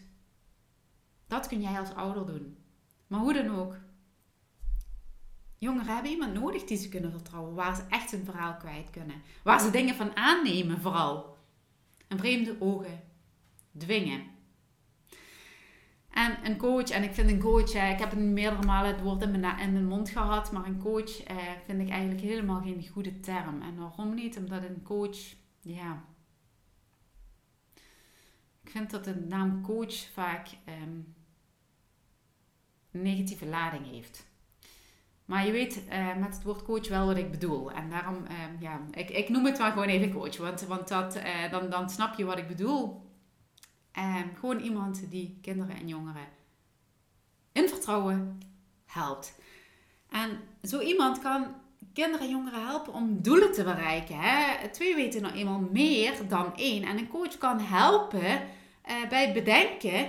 Dat 1.28 1.48
kun 1.48 1.62
jij 1.62 1.80
als 1.80 1.94
ouder 1.94 2.26
doen. 2.26 2.58
Maar 3.08 3.20
hoe 3.20 3.34
dan 3.34 3.56
ook. 3.56 3.76
Jongeren 5.58 5.94
hebben 5.94 6.12
iemand 6.12 6.34
nodig 6.34 6.64
die 6.64 6.78
ze 6.78 6.90
kunnen 6.90 7.12
vertrouwen. 7.12 7.54
Waar 7.54 7.76
ze 7.76 7.82
echt 7.90 8.12
hun 8.12 8.26
verhaal 8.26 8.56
kwijt 8.56 8.90
kunnen. 8.90 9.22
Waar 9.44 9.62
ze 9.62 9.70
dingen 9.70 9.96
van 9.96 10.16
aannemen 10.16 10.82
vooral. 10.82 11.38
En 12.08 12.18
vreemde 12.18 12.56
ogen 12.60 13.04
dwingen. 13.78 14.37
En 16.48 16.54
een 16.54 16.60
coach, 16.60 16.89
en 16.89 17.04
ik 17.04 17.13
vind 17.13 17.30
een 17.30 17.39
coach, 17.39 17.74
eh, 17.74 17.89
ik 17.89 18.00
heb 18.00 18.10
het 18.10 18.20
meerdere 18.20 18.66
malen 18.66 18.92
het 18.92 19.01
woord 19.01 19.22
in 19.22 19.39
mijn, 19.39 19.88
mond 19.88 20.10
gehad, 20.10 20.51
maar 20.51 20.66
een 20.66 20.80
coach 20.80 21.24
eh, 21.24 21.36
vind 21.66 21.82
ik 21.82 21.89
eigenlijk 21.89 22.22
helemaal 22.22 22.62
geen 22.62 22.88
goede 22.92 23.20
term. 23.20 23.62
En 23.62 23.77
waarom 23.77 24.13
niet? 24.13 24.38
Omdat 24.38 24.63
een 24.63 24.84
coach, 24.84 25.18
ja. 25.62 26.04
Ik 28.63 28.70
vind 28.70 28.92
dat 28.92 29.04
de 29.04 29.16
naam 29.16 29.62
coach 29.62 30.10
vaak 30.13 30.48
um, 30.82 31.16
een 32.92 33.01
negatieve 33.01 33.46
lading 33.46 33.89
heeft. 33.89 34.25
Maar 35.25 35.46
je 35.46 35.51
weet 35.51 35.84
uh, 35.89 36.16
met 36.16 36.34
het 36.34 36.44
woord 36.44 36.63
coach 36.63 36.88
wel 36.88 37.06
wat 37.06 37.18
ik 37.18 37.32
bedoel. 37.32 37.72
En 37.72 37.89
daarom, 37.89 38.24
uh, 38.24 38.62
ja, 38.62 38.82
ik, 38.92 39.10
ik 39.10 39.30
noem 39.30 39.46
het 39.46 39.60
maar 39.60 39.72
gewoon 39.72 39.88
even 39.88 40.13
coach. 40.13 40.38
Want, 40.38 40.62
want 40.62 40.88
dat, 40.88 41.18
uh, 41.18 41.51
dan, 41.51 41.70
dan 41.70 41.89
snap 41.89 42.18
je 42.18 42.25
wat 42.25 42.38
ik 42.38 42.48
bedoel. 42.48 43.06
Um, 43.98 44.36
gewoon 44.36 44.60
iemand 44.60 45.10
die 45.10 45.38
kinderen 45.42 45.75
en 45.75 45.88
jongeren 45.88 46.37
in 47.58 47.70
vertrouwen 47.70 48.40
helpt. 48.86 49.36
En 50.10 50.40
zo 50.64 50.80
iemand 50.80 51.20
kan 51.20 51.46
kinderen 51.94 52.26
en 52.26 52.32
jongeren 52.32 52.66
helpen 52.66 52.94
om 52.94 53.22
doelen 53.22 53.54
te 53.54 53.64
bereiken. 53.64 54.20
Hè? 54.20 54.68
Twee 54.68 54.96
weten 54.96 55.22
nou 55.22 55.34
eenmaal 55.34 55.68
meer 55.72 56.14
dan 56.28 56.56
één. 56.56 56.84
En 56.84 56.98
een 56.98 57.08
coach 57.08 57.38
kan 57.38 57.60
helpen 57.60 58.26
uh, 58.26 59.10
bij 59.10 59.26
het 59.26 59.34
bedenken 59.34 60.08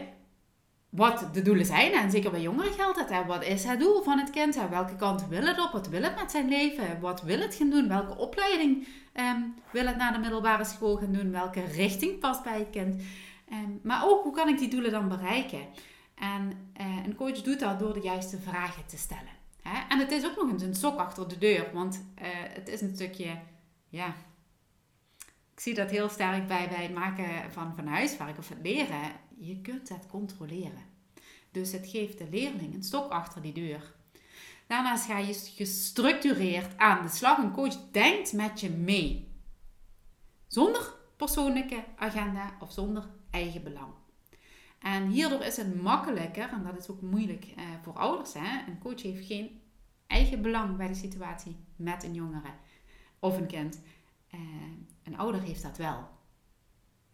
wat 0.88 1.28
de 1.32 1.42
doelen 1.42 1.66
zijn. 1.66 1.92
En 1.92 2.10
zeker 2.10 2.30
bij 2.30 2.40
jongeren 2.40 2.72
geldt 2.72 2.98
het. 2.98 3.08
Hè? 3.08 3.24
Wat 3.24 3.44
is 3.44 3.64
het 3.64 3.80
doel 3.80 4.02
van 4.02 4.18
het 4.18 4.30
kind? 4.30 4.68
Welke 4.70 4.96
kant 4.96 5.28
wil 5.28 5.42
het 5.42 5.60
op? 5.60 5.72
Wat 5.72 5.88
wil 5.88 6.02
het 6.02 6.16
met 6.16 6.30
zijn 6.30 6.48
leven? 6.48 7.00
Wat 7.00 7.22
wil 7.22 7.40
het 7.40 7.54
gaan 7.54 7.70
doen? 7.70 7.88
Welke 7.88 8.16
opleiding 8.16 8.86
um, 9.14 9.54
wil 9.70 9.86
het 9.86 9.96
naar 9.96 10.12
de 10.12 10.18
middelbare 10.18 10.64
school 10.64 10.96
gaan 10.96 11.12
doen? 11.12 11.30
Welke 11.30 11.64
richting 11.64 12.18
past 12.18 12.42
bij 12.42 12.58
het 12.58 12.70
kind? 12.70 13.02
Ehm, 13.48 13.70
maar 13.82 14.08
ook, 14.08 14.22
hoe 14.22 14.32
kan 14.32 14.48
ik 14.48 14.58
die 14.58 14.68
doelen 14.68 14.90
dan 14.90 15.08
bereiken? 15.08 15.60
En 16.20 16.72
uh, 16.80 17.04
een 17.04 17.14
coach 17.14 17.42
doet 17.42 17.60
dat 17.60 17.78
door 17.78 17.94
de 17.94 18.00
juiste 18.00 18.38
vragen 18.38 18.86
te 18.86 18.96
stellen. 18.96 19.36
Hè? 19.62 19.86
En 19.88 19.98
het 19.98 20.10
is 20.10 20.24
ook 20.24 20.36
nog 20.36 20.50
eens 20.50 20.62
een 20.62 20.74
sok 20.74 20.98
achter 20.98 21.28
de 21.28 21.38
deur, 21.38 21.70
want 21.72 22.04
uh, 22.22 22.26
het 22.30 22.68
is 22.68 22.80
een 22.80 22.94
stukje, 22.94 23.38
ja, 23.88 24.14
ik 25.58 25.64
zie 25.64 25.74
dat 25.74 25.90
heel 25.90 26.08
sterk 26.08 26.46
bij, 26.46 26.68
bij 26.68 26.82
het 26.82 26.94
maken 26.94 27.52
van, 27.52 27.72
van 27.76 27.86
huiswerk 27.86 28.38
of 28.38 28.48
het 28.48 28.58
leren. 28.62 29.12
Je 29.38 29.60
kunt 29.60 29.88
het 29.88 30.06
controleren. 30.06 30.84
Dus 31.50 31.72
het 31.72 31.86
geeft 31.86 32.18
de 32.18 32.28
leerling 32.30 32.74
een 32.74 32.82
stok 32.82 33.10
achter 33.10 33.42
die 33.42 33.52
deur. 33.52 33.94
Daarnaast 34.66 35.04
ga 35.04 35.18
je 35.18 35.34
gestructureerd 35.34 36.76
aan 36.76 37.02
de 37.02 37.12
slag. 37.12 37.38
Een 37.38 37.52
coach 37.52 37.90
denkt 37.90 38.32
met 38.32 38.60
je 38.60 38.70
mee. 38.70 39.32
Zonder 40.46 40.94
persoonlijke 41.16 41.84
agenda 41.96 42.56
of 42.60 42.72
zonder 42.72 43.08
eigen 43.30 43.62
belang. 43.62 43.92
En 44.94 45.08
hierdoor 45.08 45.44
is 45.44 45.56
het 45.56 45.82
makkelijker, 45.82 46.48
en 46.48 46.62
dat 46.62 46.76
is 46.76 46.88
ook 46.88 47.00
moeilijk 47.00 47.44
eh, 47.56 47.64
voor 47.82 47.92
ouders. 47.92 48.34
Hè? 48.34 48.66
Een 48.66 48.78
coach 48.78 49.02
heeft 49.02 49.26
geen 49.26 49.60
eigen 50.06 50.42
belang 50.42 50.76
bij 50.76 50.86
de 50.86 50.94
situatie 50.94 51.56
met 51.76 52.04
een 52.04 52.14
jongere 52.14 52.50
of 53.18 53.36
een 53.36 53.46
kind. 53.46 53.80
Uh, 54.34 54.40
een 55.04 55.18
ouder 55.18 55.40
heeft 55.40 55.62
dat 55.62 55.76
wel. 55.76 56.08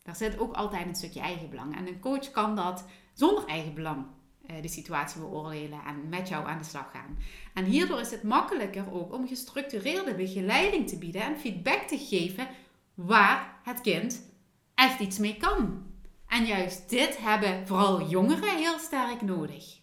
Daar 0.03 0.17
zit 0.17 0.39
ook 0.39 0.55
altijd 0.55 0.87
een 0.87 0.95
stukje 0.95 1.21
eigen 1.21 1.51
belang. 1.51 1.77
En 1.77 1.87
een 1.87 2.01
coach 2.01 2.31
kan 2.31 2.57
dat 2.57 2.85
zonder 3.13 3.47
eigen 3.47 3.75
belang 3.75 4.07
uh, 4.51 4.63
de 4.63 4.69
situatie 4.69 5.21
beoordelen 5.21 5.81
en 5.87 6.09
met 6.09 6.29
jou 6.29 6.47
aan 6.47 6.59
de 6.59 6.65
slag 6.65 6.91
gaan. 6.91 7.19
En 7.55 7.65
hierdoor 7.65 8.01
is 8.01 8.11
het 8.11 8.23
makkelijker 8.23 8.93
ook 8.93 9.13
om 9.13 9.29
gestructureerde 9.29 10.15
begeleiding 10.15 10.89
te 10.89 10.99
bieden 10.99 11.23
en 11.23 11.39
feedback 11.39 11.83
te 11.83 11.99
geven 11.99 12.49
waar 12.95 13.61
het 13.63 13.81
kind 13.81 14.33
echt 14.75 15.01
iets 15.01 15.19
mee 15.19 15.37
kan. 15.37 15.93
En 16.35 16.45
juist 16.45 16.91
dit 16.91 17.17
hebben 17.19 17.67
vooral 17.67 18.09
jongeren 18.09 18.57
heel 18.57 18.79
sterk 18.79 19.23
nodig. 19.23 19.79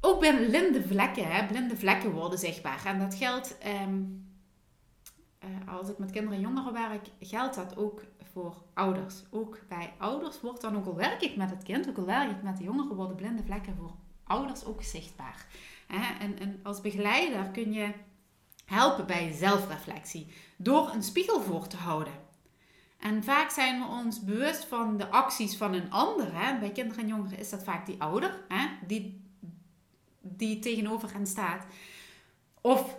Ook 0.00 0.20
bij 0.20 0.46
blinde 0.46 0.82
vlekken, 0.82 1.26
hè, 1.32 1.46
blinde 1.46 1.76
vlekken 1.76 2.10
worden 2.10 2.38
zichtbaar. 2.38 2.86
En 2.86 2.98
dat 2.98 3.14
geldt, 3.14 3.58
ehm, 3.58 4.02
uh, 5.44 5.74
als 5.74 5.88
ik 5.88 5.98
met 5.98 6.10
kinderen 6.10 6.36
en 6.36 6.44
jongeren 6.44 6.72
werk, 6.72 7.06
geldt 7.20 7.54
dat 7.54 7.76
ook 7.76 8.02
voor 8.32 8.62
ouders. 8.74 9.22
Ook 9.30 9.58
bij 9.68 9.92
ouders 9.98 10.40
wordt 10.40 10.60
dan, 10.60 10.76
ook 10.76 10.86
al 10.86 10.96
werk 10.96 11.22
ik 11.22 11.36
met 11.36 11.50
het 11.50 11.62
kind, 11.62 11.88
ook 11.88 11.98
al 11.98 12.06
werk 12.06 12.30
ik 12.30 12.42
met 12.42 12.56
de 12.56 12.64
jongeren, 12.64 12.96
worden 12.96 13.16
blinde 13.16 13.42
vlekken 13.42 13.76
voor 13.76 13.94
ouders 14.24 14.64
ook 14.64 14.82
zichtbaar. 14.82 15.46
En, 16.18 16.38
en 16.38 16.60
als 16.62 16.80
begeleider 16.80 17.50
kun 17.50 17.72
je 17.72 17.92
helpen 18.64 19.06
bij 19.06 19.32
zelfreflectie 19.32 20.32
door 20.56 20.90
een 20.90 21.02
spiegel 21.02 21.40
voor 21.40 21.66
te 21.66 21.76
houden. 21.76 22.23
En 22.98 23.24
vaak 23.24 23.50
zijn 23.50 23.80
we 23.80 23.86
ons 23.86 24.24
bewust 24.24 24.64
van 24.64 24.96
de 24.96 25.08
acties 25.08 25.56
van 25.56 25.74
een 25.74 25.90
ander. 25.90 26.28
Hè? 26.32 26.58
Bij 26.58 26.70
kinderen 26.70 27.02
en 27.02 27.08
jongeren 27.08 27.38
is 27.38 27.50
dat 27.50 27.64
vaak 27.64 27.86
die 27.86 28.02
ouder 28.02 28.44
hè? 28.48 28.66
Die, 28.86 29.22
die 30.20 30.58
tegenover 30.58 31.12
hen 31.12 31.26
staat. 31.26 31.66
Of 32.60 32.98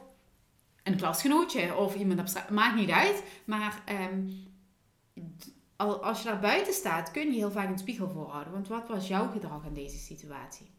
een 0.83 0.97
klasgenootje 0.97 1.75
of 1.75 1.95
iemand 1.95 2.19
op. 2.19 2.49
Maakt 2.49 2.75
niet 2.75 2.89
uit. 2.89 3.23
Maar 3.45 3.83
um, 3.89 4.45
als 5.77 6.21
je 6.21 6.29
daar 6.29 6.39
buiten 6.39 6.73
staat, 6.73 7.11
kun 7.11 7.31
je 7.31 7.37
heel 7.37 7.51
vaak 7.51 7.69
een 7.69 7.77
spiegel 7.77 8.09
voorhouden. 8.09 8.53
Want 8.53 8.67
wat 8.67 8.87
was 8.87 9.07
jouw 9.07 9.31
gedrag 9.31 9.65
in 9.65 9.73
deze 9.73 9.97
situatie? 9.97 10.73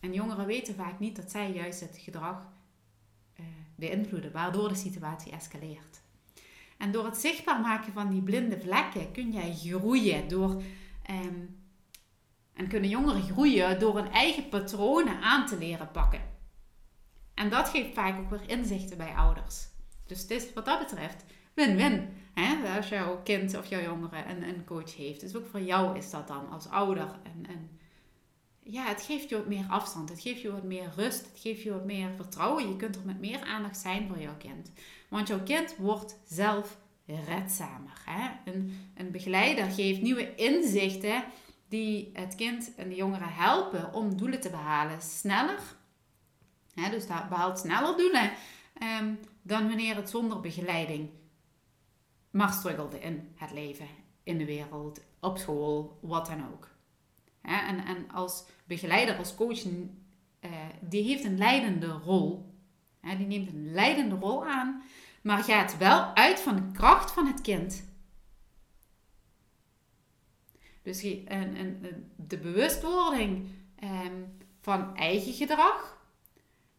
En 0.00 0.12
jongeren 0.12 0.46
weten 0.46 0.74
vaak 0.74 0.98
niet 0.98 1.16
dat 1.16 1.30
zij 1.30 1.52
juist 1.52 1.80
het 1.80 1.98
gedrag 1.98 2.52
uh, 3.40 3.46
beïnvloeden, 3.74 4.32
waardoor 4.32 4.68
de 4.68 4.74
situatie 4.74 5.32
escaleert. 5.32 6.02
En 6.78 6.92
door 6.92 7.04
het 7.04 7.16
zichtbaar 7.16 7.60
maken 7.60 7.92
van 7.92 8.10
die 8.10 8.22
blinde 8.22 8.60
vlekken 8.60 9.12
kun 9.12 9.32
jij 9.32 9.54
groeien. 9.54 10.28
Door, 10.28 10.62
um, 11.10 11.62
en 12.54 12.68
kunnen 12.68 12.90
jongeren 12.90 13.22
groeien 13.22 13.78
door 13.78 13.96
hun 13.96 14.10
eigen 14.10 14.48
patronen 14.48 15.20
aan 15.20 15.46
te 15.46 15.58
leren 15.58 15.90
pakken. 15.90 16.20
En 17.34 17.50
dat 17.50 17.68
geeft 17.68 17.94
vaak 17.94 18.18
ook 18.18 18.30
weer 18.30 18.48
inzichten 18.48 18.96
bij 18.96 19.14
ouders. 19.14 19.68
Dus 20.06 20.20
het 20.20 20.30
is 20.30 20.52
wat 20.52 20.64
dat 20.64 20.78
betreft 20.78 21.24
win-win. 21.54 22.08
Als 22.76 22.88
jouw 22.88 23.22
kind 23.22 23.56
of 23.56 23.66
jouw 23.66 23.82
jongere 23.82 24.24
een, 24.28 24.42
een 24.42 24.64
coach 24.64 24.96
heeft. 24.96 25.20
Dus 25.20 25.36
ook 25.36 25.46
voor 25.46 25.60
jou 25.60 25.96
is 25.96 26.10
dat 26.10 26.28
dan 26.28 26.50
als 26.50 26.68
ouder. 26.68 27.18
En, 27.22 27.46
en 27.48 27.78
ja, 28.62 28.84
het 28.84 29.02
geeft 29.02 29.28
je 29.28 29.36
wat 29.36 29.46
meer 29.46 29.66
afstand. 29.68 30.08
Het 30.08 30.20
geeft 30.20 30.40
je 30.40 30.52
wat 30.52 30.62
meer 30.62 30.92
rust. 30.96 31.26
Het 31.26 31.40
geeft 31.40 31.62
je 31.62 31.70
wat 31.70 31.84
meer 31.84 32.10
vertrouwen. 32.16 32.68
Je 32.68 32.76
kunt 32.76 32.96
er 32.96 33.02
met 33.04 33.20
meer 33.20 33.40
aandacht 33.40 33.78
zijn 33.78 34.08
voor 34.08 34.20
jouw 34.20 34.36
kind. 34.36 34.72
Want 35.14 35.28
jouw 35.28 35.42
kind 35.42 35.76
wordt 35.76 36.18
zelf 36.24 36.78
redzamer. 37.06 38.02
Hè? 38.04 38.50
Een, 38.52 38.90
een 38.94 39.10
begeleider 39.10 39.70
geeft 39.70 40.02
nieuwe 40.02 40.34
inzichten 40.34 41.24
die 41.68 42.10
het 42.12 42.34
kind 42.34 42.74
en 42.74 42.88
de 42.88 42.94
jongere 42.94 43.26
helpen 43.26 43.92
om 43.92 44.16
doelen 44.16 44.40
te 44.40 44.50
behalen. 44.50 45.02
Sneller. 45.02 45.60
Hè? 46.74 46.90
Dus 46.90 47.06
dat 47.06 47.28
behaalt 47.28 47.58
sneller 47.58 47.96
doelen 47.96 48.32
um, 49.00 49.18
dan 49.42 49.68
wanneer 49.68 49.96
het 49.96 50.10
zonder 50.10 50.40
begeleiding 50.40 51.10
maar 52.30 52.52
struggelde 52.52 53.00
in 53.00 53.32
het 53.36 53.52
leven, 53.52 53.86
in 54.22 54.38
de 54.38 54.44
wereld, 54.44 55.00
op 55.20 55.38
school, 55.38 55.98
wat 56.00 56.26
dan 56.26 56.46
ook. 56.52 56.68
En, 57.40 57.84
en 57.84 58.10
als 58.10 58.44
begeleider, 58.66 59.16
als 59.16 59.34
coach, 59.34 59.64
uh, 59.64 59.80
die 60.80 61.02
heeft 61.02 61.24
een 61.24 61.38
leidende 61.38 61.86
rol. 61.86 62.52
Die 63.00 63.26
neemt 63.26 63.48
een 63.48 63.72
leidende 63.72 64.14
rol 64.14 64.46
aan 64.46 64.82
maar 65.24 65.44
gaat 65.44 65.76
wel 65.76 66.14
uit 66.14 66.40
van 66.40 66.56
de 66.56 66.70
kracht 66.72 67.10
van 67.10 67.26
het 67.26 67.40
kind. 67.40 67.84
Dus 70.82 71.00
de 72.16 72.38
bewustwording 72.42 73.48
ehm, 73.78 74.22
van 74.60 74.96
eigen 74.96 75.32
gedrag 75.32 75.98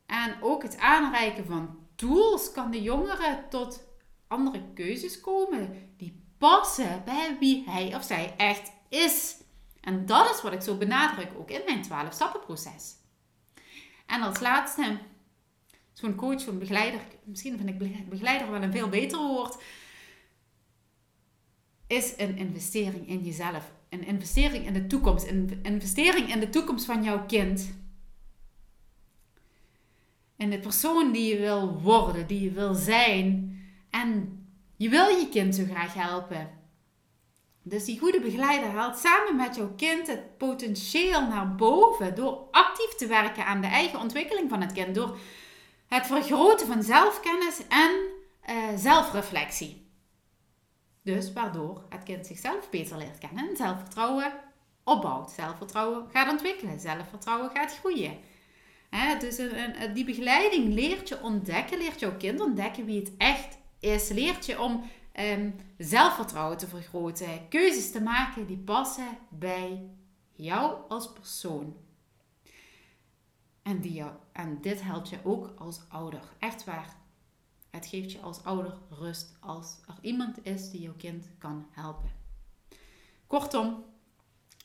en 0.05 0.35
ook 0.41 0.63
het 0.63 0.77
aanreiken 0.77 1.45
van 1.45 1.87
tools 1.95 2.51
kan 2.51 2.71
de 2.71 2.81
jongere 2.81 3.43
tot 3.49 3.87
andere 4.27 4.63
keuzes 4.73 5.19
komen 5.19 5.93
die 5.97 6.23
passen 6.37 7.01
bij 7.05 7.37
wie 7.39 7.63
hij 7.69 7.95
of 7.95 8.03
zij 8.03 8.33
echt 8.37 8.71
is. 8.89 9.37
En 9.81 10.05
dat 10.05 10.29
is 10.29 10.41
wat 10.41 10.53
ik 10.53 10.61
zo 10.61 10.77
benadruk 10.77 11.31
ook 11.37 11.49
in 11.49 11.61
mijn 11.65 11.81
12 11.81 12.13
stappen 12.13 12.41
proces. 12.41 12.95
En 14.05 14.21
als 14.21 14.39
laatste 14.39 14.99
zo'n 15.95 16.15
coach, 16.15 16.41
zo'n 16.41 16.59
begeleider, 16.59 16.99
misschien 17.23 17.57
vind 17.57 17.69
ik 17.69 18.09
begeleider 18.09 18.51
wel 18.51 18.61
een 18.61 18.71
veel 18.71 18.89
beter 18.89 19.19
woord, 19.19 19.57
is 21.87 22.13
een 22.17 22.37
investering 22.37 23.07
in 23.07 23.23
jezelf. 23.23 23.71
Een 23.89 24.05
investering 24.05 24.65
in 24.65 24.73
de 24.73 24.87
toekomst. 24.87 25.27
Een 25.27 25.59
investering 25.63 26.33
in 26.33 26.39
de 26.39 26.49
toekomst 26.49 26.85
van 26.85 27.03
jouw 27.03 27.25
kind. 27.25 27.75
In 30.37 30.49
de 30.49 30.59
persoon 30.59 31.11
die 31.11 31.33
je 31.33 31.39
wil 31.39 31.81
worden, 31.81 32.27
die 32.27 32.43
je 32.43 32.51
wil 32.51 32.73
zijn. 32.73 33.57
En 33.89 34.39
je 34.75 34.89
wil 34.89 35.07
je 35.07 35.29
kind 35.29 35.55
zo 35.55 35.63
graag 35.63 35.93
helpen. 35.93 36.49
Dus 37.61 37.85
die 37.85 37.99
goede 37.99 38.21
begeleider 38.21 38.69
haalt 38.69 38.97
samen 38.97 39.35
met 39.35 39.55
jouw 39.55 39.73
kind 39.75 40.07
het 40.07 40.37
potentieel 40.37 41.27
naar 41.27 41.55
boven 41.55 42.15
door 42.15 42.47
actief 42.51 42.95
te 42.95 43.07
werken 43.07 43.45
aan 43.45 43.61
de 43.61 43.67
eigen 43.67 43.99
ontwikkeling 43.99 44.49
van 44.49 44.61
het 44.61 44.71
kind. 44.71 44.95
Door 44.95 45.17
het 45.87 46.05
vergroten 46.05 46.67
van 46.67 46.83
zelfkennis 46.83 47.67
en 47.67 47.91
uh, 48.49 48.77
zelfreflectie. 48.77 49.89
Dus 51.01 51.33
waardoor 51.33 51.85
het 51.89 52.03
kind 52.03 52.25
zichzelf 52.25 52.69
beter 52.69 52.97
leert 52.97 53.17
kennen 53.17 53.49
en 53.49 53.57
zelfvertrouwen 53.57 54.33
opbouwt. 54.83 55.31
Zelfvertrouwen 55.31 56.07
gaat 56.11 56.31
ontwikkelen, 56.31 56.79
zelfvertrouwen 56.79 57.49
gaat 57.53 57.77
groeien. 57.77 58.17
dus 59.19 59.37
een, 59.37 59.93
die 59.93 60.05
begeleiding 60.05 60.73
leert 60.73 61.09
je 61.09 61.21
ontdekken, 61.21 61.77
leert 61.77 61.99
jouw 61.99 62.17
kind 62.17 62.39
ontdekken 62.39 62.85
wie 62.85 62.99
het 62.99 63.11
echt 63.17 63.57
is. 63.79 64.09
Leert 64.09 64.45
je 64.45 64.61
om 64.61 64.89
um, 65.19 65.55
zelfvertrouwen 65.77 66.57
te 66.57 66.67
vergroten, 66.67 67.47
keuzes 67.49 67.91
te 67.91 68.01
maken 68.01 68.47
die 68.47 68.57
passen 68.57 69.17
bij 69.29 69.89
jou 70.33 70.75
als 70.87 71.13
persoon. 71.13 71.75
En, 73.65 73.79
die 73.81 74.03
en 74.31 74.61
dit 74.61 74.81
helpt 74.81 75.09
je 75.09 75.17
ook 75.23 75.53
als 75.57 75.81
ouder. 75.87 76.21
Echt 76.39 76.63
waar. 76.63 76.95
Het 77.69 77.85
geeft 77.85 78.11
je 78.11 78.19
als 78.19 78.43
ouder 78.43 78.77
rust 78.89 79.37
als 79.39 79.77
er 79.87 79.95
iemand 80.01 80.45
is 80.45 80.69
die 80.71 80.81
jouw 80.81 80.95
kind 80.97 81.29
kan 81.37 81.65
helpen. 81.71 82.11
Kortom, 83.27 83.83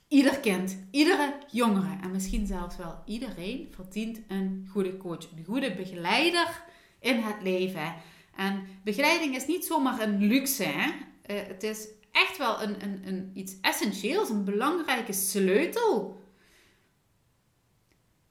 ieder 0.08 0.38
kind, 0.38 0.78
iedere 0.90 1.38
jongere 1.50 1.98
en 2.02 2.10
misschien 2.10 2.46
zelfs 2.46 2.76
wel 2.76 3.02
iedereen 3.04 3.68
verdient 3.74 4.20
een 4.28 4.68
goede 4.70 4.96
coach, 4.96 5.28
een 5.36 5.44
goede 5.44 5.74
begeleider 5.74 6.62
in 6.98 7.16
het 7.16 7.42
leven. 7.42 7.94
En 8.36 8.66
begeleiding 8.84 9.36
is 9.36 9.46
niet 9.46 9.64
zomaar 9.64 10.00
een 10.00 10.26
luxe. 10.26 10.64
Hè? 10.64 10.88
Uh, 11.34 11.46
het 11.46 11.62
is 11.62 11.88
echt 12.12 12.38
wel 12.38 12.62
een, 12.62 12.82
een, 12.82 13.02
een, 13.06 13.30
iets 13.34 13.54
essentieels, 13.60 14.28
een 14.28 14.44
belangrijke 14.44 15.12
sleutel. 15.12 16.20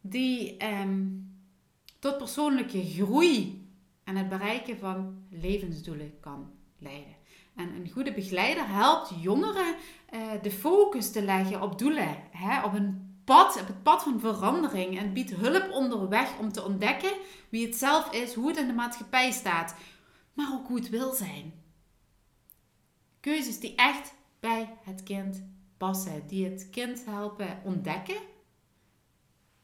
Die 0.02 0.66
um, 0.66 1.28
tot 2.00 2.18
persoonlijke 2.18 2.86
groei 2.86 3.68
en 4.04 4.16
het 4.16 4.30
bereiken 4.30 4.78
van 4.78 5.24
levensdoelen 5.30 6.20
kan 6.20 6.52
leiden. 6.78 7.16
En 7.56 7.76
een 7.76 7.90
goede 7.92 8.14
begeleider 8.14 8.68
helpt 8.68 9.12
jongeren 9.22 9.76
uh, 10.14 10.22
de 10.42 10.52
focus 10.52 11.12
te 11.12 11.22
leggen 11.22 11.62
op 11.62 11.80
doelen, 11.80 12.18
hè? 12.32 12.64
op 12.64 12.74
een 12.74 13.10
pad, 13.24 13.62
op 13.62 13.68
het 13.68 13.84
pad 13.84 14.04
van 14.04 14.20
verandering 14.20 15.00
en 15.00 15.14
biedt 15.14 15.36
hulp 15.36 15.72
onderweg 15.72 16.38
om 16.40 16.52
te 16.52 16.64
ontdekken 16.64 17.12
wie 17.50 17.66
het 17.66 17.76
zelf 17.76 18.12
is, 18.12 18.34
hoe 18.34 18.48
het 18.48 18.58
in 18.58 18.68
de 18.68 18.74
maatschappij 18.74 19.32
staat, 19.32 19.76
maar 20.34 20.54
ook 20.54 20.68
hoe 20.68 20.78
het 20.78 20.90
wil 20.90 21.14
zijn. 21.14 21.54
Keuzes 23.20 23.60
die 23.60 23.76
echt 23.76 24.14
bij 24.40 24.78
het 24.84 25.04
kind 25.04 25.44
passen, 25.78 26.28
die 26.28 26.46
het 26.46 26.68
kind 26.70 27.06
helpen 27.06 27.62
ontdekken, 27.64 28.18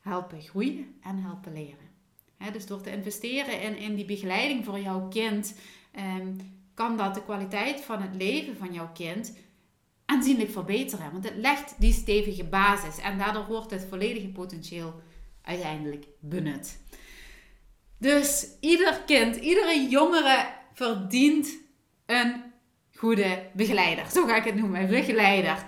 helpen 0.05 0.41
groeien 0.41 0.95
en 1.01 1.17
helpen 1.17 1.53
leren. 1.53 1.93
dus 2.53 2.65
door 2.65 2.81
te 2.81 2.91
investeren 2.91 3.61
in, 3.61 3.77
in 3.77 3.95
die 3.95 4.05
begeleiding 4.05 4.65
voor 4.65 4.79
jouw 4.79 5.07
kind, 5.07 5.55
ehm, 5.91 6.27
kan 6.73 6.97
dat 6.97 7.13
de 7.13 7.23
kwaliteit 7.23 7.81
van 7.81 8.01
het 8.01 8.15
leven 8.15 8.57
van 8.57 8.73
jouw 8.73 8.91
kind 8.93 9.37
aanzienlijk 10.05 10.51
verbeteren. 10.51 11.11
Want 11.11 11.23
het 11.23 11.35
legt 11.35 11.75
die 11.79 11.93
stevige 11.93 12.43
basis 12.43 12.97
en 12.97 13.17
daardoor 13.17 13.45
wordt 13.45 13.71
het 13.71 13.85
volledige 13.89 14.27
potentieel 14.27 15.01
uiteindelijk 15.41 16.05
benut. 16.19 16.79
Dus 17.97 18.47
ieder 18.59 19.01
kind, 19.05 19.35
iedere 19.35 19.87
jongere 19.89 20.47
verdient 20.73 21.57
een 22.05 22.43
goede 22.95 23.49
begeleider. 23.53 24.11
Zo 24.11 24.25
ga 24.25 24.35
ik 24.35 24.43
het 24.43 24.55
noemen, 24.55 24.87
begeleider. 24.87 25.65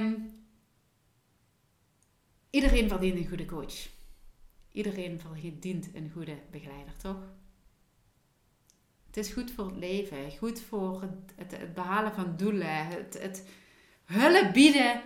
Um, 0.00 0.39
iedereen 2.50 2.88
verdient 2.88 3.16
een 3.16 3.28
goede 3.28 3.44
coach. 3.44 3.88
Iedereen 4.72 5.20
verdient 5.20 5.94
een 5.94 6.10
goede 6.10 6.38
begeleider, 6.50 6.96
toch? 6.96 7.22
Het 9.06 9.16
is 9.16 9.32
goed 9.32 9.50
voor 9.50 9.66
het 9.66 9.76
leven, 9.76 10.36
goed 10.38 10.60
voor 10.60 11.02
het, 11.02 11.50
het, 11.50 11.74
behalen 11.74 12.12
van 12.12 12.36
doelen, 12.36 12.86
het, 12.86 13.18
het 13.22 13.48
hulp 14.04 14.52
bieden 14.52 15.02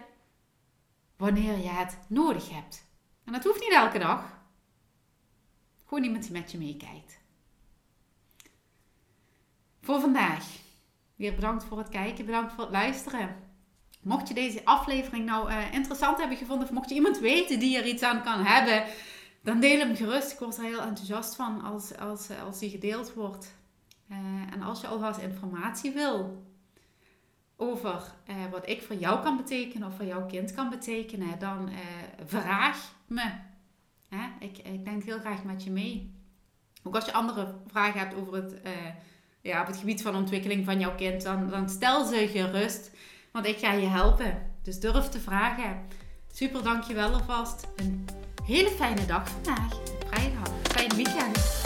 wanneer 1.16 1.58
je 1.58 1.68
het 1.68 1.98
nodig 2.08 2.50
hebt. 2.50 2.84
En 3.24 3.32
dat 3.32 3.44
hoeft 3.44 3.60
niet 3.60 3.72
elke 3.72 3.98
dag. 3.98 4.42
Gewoon 5.84 6.04
iemand 6.04 6.22
die 6.22 6.32
met 6.32 6.50
je 6.50 6.58
meekijkt. 6.58 7.18
Voor 9.80 10.00
vandaag. 10.00 10.62
Weer 11.16 11.34
bedankt 11.34 11.64
voor 11.64 11.78
het 11.78 11.88
kijken, 11.88 12.24
bedankt 12.24 12.52
voor 12.52 12.62
het 12.64 12.72
luisteren. 12.72 13.43
Mocht 14.04 14.28
je 14.28 14.34
deze 14.34 14.64
aflevering 14.64 15.26
nou 15.26 15.50
uh, 15.50 15.72
interessant 15.72 16.18
hebben 16.18 16.36
gevonden, 16.36 16.66
of 16.66 16.72
mocht 16.72 16.88
je 16.88 16.94
iemand 16.94 17.18
weten 17.18 17.58
die 17.58 17.78
er 17.78 17.86
iets 17.86 18.02
aan 18.02 18.22
kan 18.22 18.44
hebben, 18.44 18.84
dan 19.42 19.60
deel 19.60 19.78
hem 19.78 19.96
gerust. 19.96 20.32
Ik 20.32 20.38
word 20.38 20.56
er 20.56 20.64
heel 20.64 20.80
enthousiast 20.80 21.34
van 21.34 21.62
als, 21.62 21.98
als, 21.98 22.28
als 22.44 22.58
die 22.58 22.70
gedeeld 22.70 23.14
wordt. 23.14 23.54
Uh, 24.10 24.16
en 24.52 24.62
als 24.62 24.80
je 24.80 24.86
alvast 24.86 25.20
informatie 25.20 25.92
wil 25.92 26.42
over 27.56 28.12
wat 28.50 28.68
ik 28.68 28.82
voor 28.82 28.96
jou 28.96 29.22
kan 29.22 29.36
betekenen 29.36 29.88
of 29.88 29.96
voor 29.96 30.04
jouw 30.04 30.26
kind 30.26 30.54
kan 30.54 30.70
betekenen, 30.70 31.38
dan 31.38 31.70
vraag 32.26 32.94
me. 33.06 33.30
Ik, 34.38 34.58
ik 34.58 34.84
denk 34.84 35.04
heel 35.04 35.18
graag 35.18 35.44
met 35.44 35.64
je 35.64 35.70
mee. 35.70 36.14
Ook 36.82 36.94
als 36.94 37.04
je 37.04 37.12
andere 37.12 37.54
vragen 37.66 38.00
hebt 38.00 38.14
over 38.14 38.34
het 38.34 38.60
ja, 39.40 39.60
op 39.60 39.66
het 39.66 39.76
gebied 39.76 40.02
van 40.02 40.16
ontwikkeling 40.16 40.64
van 40.64 40.80
jouw 40.80 40.94
kind, 40.94 41.22
dan, 41.22 41.48
dan 41.48 41.68
stel 41.68 42.04
ze 42.04 42.28
gerust. 42.28 42.90
Want 43.34 43.46
ik 43.46 43.58
ga 43.58 43.72
je 43.72 43.86
helpen. 43.86 44.42
Dus 44.62 44.80
durf 44.80 45.08
te 45.08 45.20
vragen. 45.20 45.86
Super, 46.32 46.62
dankjewel 46.62 47.12
alvast. 47.12 47.66
Een 47.76 48.08
hele 48.44 48.70
fijne 48.70 49.06
dag 49.06 49.28
vandaag. 49.28 49.80
Vrijdag. 50.06 50.48
Fijn 50.62 50.94
weekend. 50.94 51.63